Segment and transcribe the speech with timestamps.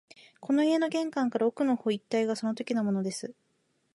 [0.39, 3.35] この家の玄関から奥の方一帯がそのときのものです